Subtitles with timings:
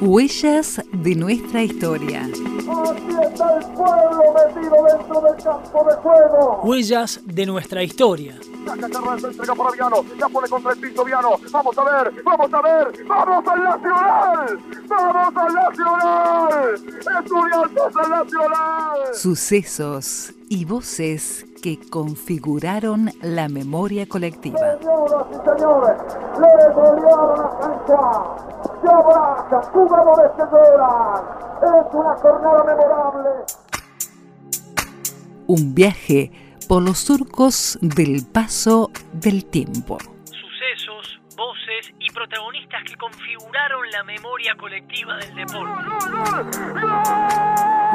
[0.00, 2.22] Huellas de nuestra historia.
[2.22, 6.60] Aquí está el pueblo metido dentro del campo de juego.
[6.64, 8.38] Huellas de nuestra historia.
[8.66, 10.04] Saca Carranza, entrega para Viano.
[10.18, 11.30] La pone contra el piso Viano.
[11.50, 13.06] Vamos a ver, vamos a ver.
[13.06, 14.58] ¡Vamos al Nacional!
[14.88, 16.74] ¡Vamos al Nacional!
[17.22, 19.14] ¡Estudiantes al Nacional!
[19.14, 24.58] Sucesos y voces que configuraron la memoria colectiva.
[24.58, 25.96] Señoras y señores,
[26.40, 28.61] le golearon a San Juan.
[28.82, 31.24] Se abraza, jugadores que lloran.
[31.62, 33.30] Es una jornada memorable.
[35.46, 36.32] Un viaje
[36.68, 39.98] por los surcos del paso del tiempo.
[40.24, 45.84] Sucesos, voces y protagonistas que configuraron la memoria colectiva del deporte.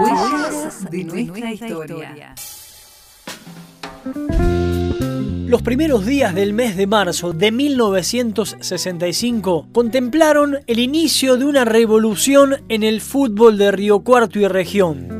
[0.00, 2.34] Huellas de nuestra historia.
[5.48, 12.56] Los primeros días del mes de marzo de 1965 contemplaron el inicio de una revolución
[12.68, 15.16] en el fútbol de Río Cuarto y región.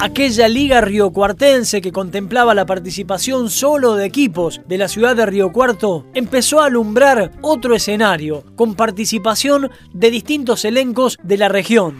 [0.00, 5.52] Aquella liga riocuartense que contemplaba la participación solo de equipos de la ciudad de Río
[5.52, 11.96] Cuarto empezó a alumbrar otro escenario con participación de distintos elencos de la región.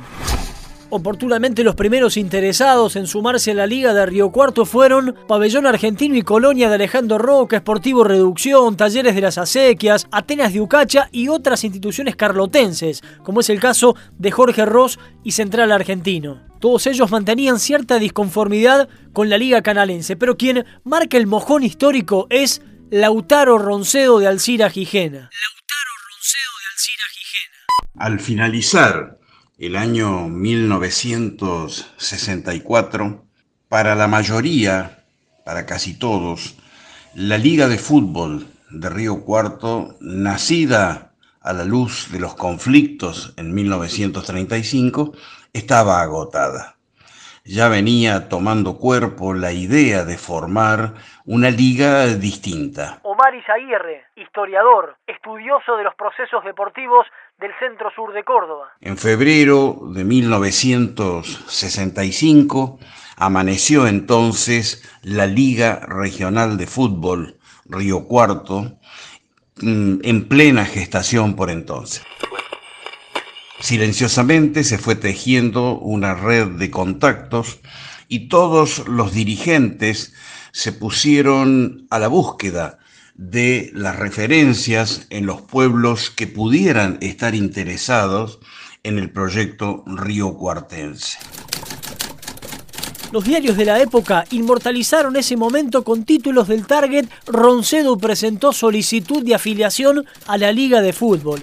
[0.90, 6.16] Oportunamente los primeros interesados en sumarse a la Liga de Río Cuarto fueron Pabellón Argentino
[6.16, 11.28] y Colonia de Alejandro Roca, Esportivo Reducción, Talleres de las Acequias, Atenas de Ucacha y
[11.28, 16.40] otras instituciones carlotenses, como es el caso de Jorge Ross y Central Argentino.
[16.58, 22.26] Todos ellos mantenían cierta disconformidad con la Liga Canalense, pero quien marca el mojón histórico
[22.30, 25.18] es Lautaro Roncedo de Alcira Gijena.
[25.18, 28.06] Lautaro Roncedo de Alcira Gijena.
[28.06, 29.18] Al finalizar
[29.58, 33.24] el año 1964,
[33.68, 35.04] para la mayoría,
[35.44, 36.54] para casi todos,
[37.14, 43.52] la Liga de Fútbol de Río Cuarto, nacida a la luz de los conflictos en
[43.52, 45.12] 1935,
[45.52, 46.77] estaba agotada.
[47.50, 53.00] Ya venía tomando cuerpo la idea de formar una liga distinta.
[53.04, 57.06] Omar Izaguirre, historiador, estudioso de los procesos deportivos
[57.40, 58.68] del centro sur de Córdoba.
[58.82, 62.78] En febrero de 1965
[63.16, 68.78] amaneció entonces la Liga Regional de Fútbol Río Cuarto
[69.62, 72.04] mm, en plena gestación por entonces.
[73.60, 77.58] Silenciosamente se fue tejiendo una red de contactos
[78.08, 80.12] y todos los dirigentes
[80.52, 82.78] se pusieron a la búsqueda
[83.14, 88.38] de las referencias en los pueblos que pudieran estar interesados
[88.84, 91.18] en el proyecto Río Cuartense.
[93.10, 99.24] Los diarios de la época inmortalizaron ese momento con títulos del Target Roncedo presentó solicitud
[99.24, 101.42] de afiliación a la Liga de Fútbol.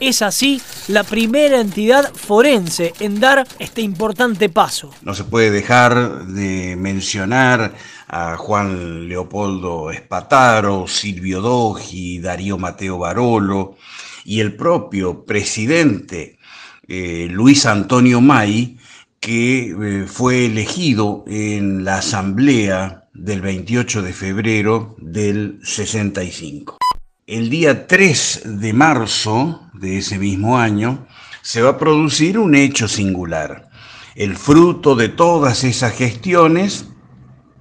[0.00, 4.94] Es así la primera entidad forense en dar este importante paso.
[5.02, 7.74] No se puede dejar de mencionar
[8.08, 13.76] a Juan Leopoldo Espataro, Silvio Dogi, Darío Mateo Barolo
[14.24, 16.38] y el propio presidente
[16.88, 18.78] eh, Luis Antonio May,
[19.20, 26.79] que eh, fue elegido en la asamblea del 28 de febrero del 65.
[27.30, 31.06] El día 3 de marzo de ese mismo año
[31.42, 33.70] se va a producir un hecho singular.
[34.16, 36.86] El fruto de todas esas gestiones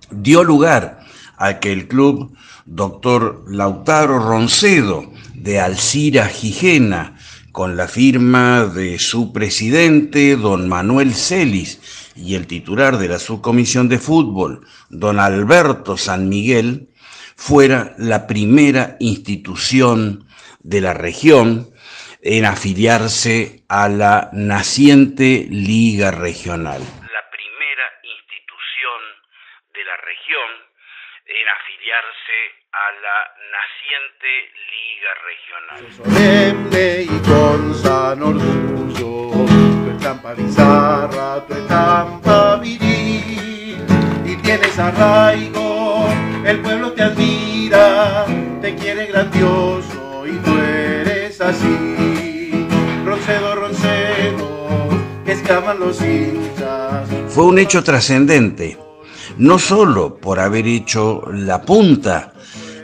[0.09, 1.01] dio lugar
[1.37, 2.35] a que el club
[2.65, 3.43] Dr.
[3.47, 7.15] Lautaro Roncedo de Alcira Gijena,
[7.51, 11.79] con la firma de su presidente, don Manuel Celis,
[12.15, 16.89] y el titular de la subcomisión de fútbol, don Alberto San Miguel,
[17.39, 20.27] fuera la primera institución
[20.59, 21.73] de la región
[22.21, 26.81] en afiliarse a la naciente Liga Regional.
[26.81, 28.99] La primera institución
[29.73, 30.49] de la región
[31.27, 32.39] en afiliarse
[32.73, 33.19] a la
[33.55, 34.31] naciente
[34.73, 35.79] Liga Regional.
[35.95, 39.45] Solemne y con san orgullo,
[39.85, 43.77] tu estampa bizarra, tu estampa viril,
[44.25, 45.58] y tienes arraigo,
[46.49, 48.25] el pueblo te admira,
[48.59, 52.65] te quiere grandioso y tú eres así.
[53.05, 54.89] Roncedo, Roncedo,
[55.25, 57.07] que exclaman los hinchas.
[57.27, 58.79] Fue un hecho trascendente,
[59.37, 62.33] no solo por haber hecho la punta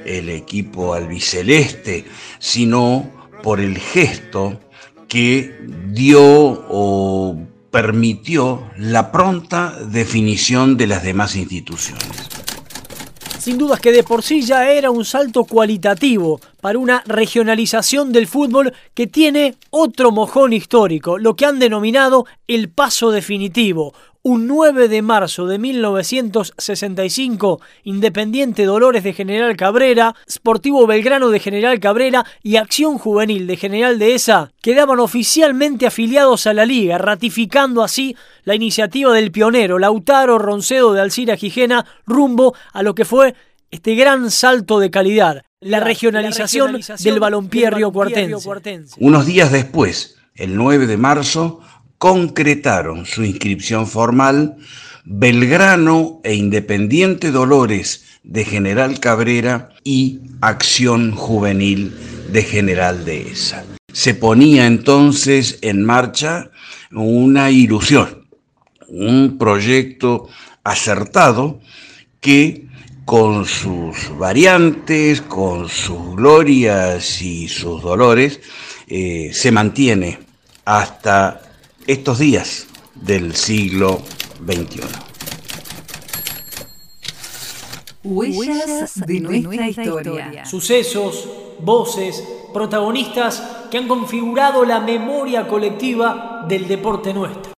[0.05, 2.05] el equipo albiceleste,
[2.37, 3.09] sino
[3.41, 4.59] por el gesto
[5.07, 5.57] que
[5.87, 7.35] dio o
[7.71, 12.34] permitió la pronta definición de las demás instituciones.
[13.45, 18.25] Sin dudas que de por sí ya era un salto cualitativo para una regionalización del
[18.25, 23.93] fútbol que tiene otro mojón histórico, lo que han denominado el paso definitivo,
[24.27, 31.79] un 9 de marzo de 1965, Independiente Dolores de General Cabrera, Sportivo Belgrano de General
[31.79, 38.17] Cabrera y Acción Juvenil de General Dehesa quedaban oficialmente afiliados a la liga, ratificando así
[38.45, 43.35] la iniciativa del pionero Lautaro Roncedo de Alcira Gijena rumbo a lo que fue
[43.69, 48.49] este gran salto de calidad, la regionalización, del balompié riocuartense.
[48.97, 51.61] Unos días después, el 9 de marzo,
[51.97, 54.57] concretaron su inscripción formal
[55.05, 61.93] Belgrano e Independiente Dolores de General Cabrera y Acción Juvenil
[62.31, 63.63] de General Dehesa.
[63.93, 66.49] Se ponía entonces en marcha
[66.91, 68.27] una ilusión,
[68.87, 70.27] un proyecto
[70.63, 71.61] acertado
[72.19, 72.65] que
[73.05, 78.39] con sus variantes, con sus glorias y sus dolores,
[78.87, 80.19] eh, se mantiene
[80.65, 81.41] hasta
[81.87, 84.01] estos días del siglo
[84.43, 84.81] XXI.
[88.03, 90.45] Huellas de nuestra historia.
[90.45, 91.27] Sucesos,
[91.59, 92.23] voces,
[92.53, 97.44] protagonistas que han configurado la memoria colectiva del deporte nuestro.